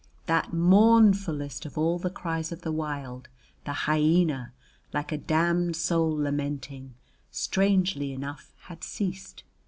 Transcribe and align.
That 0.25 0.51
mournfullest 0.51 1.63
of 1.67 1.77
all 1.77 1.99
the 1.99 2.09
cries 2.09 2.51
of 2.51 2.63
the 2.63 2.71
wild, 2.71 3.29
the 3.65 3.85
hyæna 3.85 4.49
like 4.93 5.11
a 5.11 5.17
damned 5.19 5.75
soul 5.75 6.09
lamenting, 6.17 6.95
strangely 7.29 8.11
enough 8.11 8.51
had 8.61 8.83
ceased. 8.83 9.43